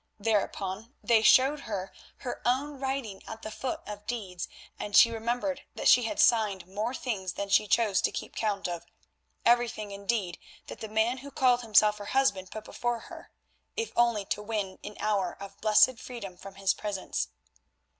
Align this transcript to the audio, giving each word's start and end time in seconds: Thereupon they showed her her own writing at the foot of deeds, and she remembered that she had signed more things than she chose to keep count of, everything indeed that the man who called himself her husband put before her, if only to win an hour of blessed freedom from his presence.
Thereupon 0.17 0.95
they 1.03 1.21
showed 1.21 1.59
her 1.59 1.91
her 2.21 2.41
own 2.43 2.79
writing 2.79 3.21
at 3.27 3.43
the 3.43 3.51
foot 3.51 3.81
of 3.85 4.07
deeds, 4.07 4.47
and 4.79 4.95
she 4.95 5.11
remembered 5.11 5.61
that 5.75 5.87
she 5.87 6.05
had 6.05 6.19
signed 6.19 6.65
more 6.65 6.95
things 6.95 7.33
than 7.33 7.49
she 7.49 7.67
chose 7.67 8.01
to 8.01 8.11
keep 8.11 8.35
count 8.35 8.67
of, 8.67 8.87
everything 9.45 9.91
indeed 9.91 10.39
that 10.65 10.79
the 10.79 10.89
man 10.89 11.19
who 11.19 11.29
called 11.29 11.61
himself 11.61 11.99
her 11.99 12.05
husband 12.17 12.49
put 12.49 12.63
before 12.65 13.01
her, 13.11 13.29
if 13.77 13.91
only 13.95 14.25
to 14.25 14.41
win 14.41 14.79
an 14.83 14.97
hour 14.99 15.37
of 15.39 15.61
blessed 15.61 15.99
freedom 15.99 16.35
from 16.35 16.55
his 16.55 16.73
presence. 16.73 17.27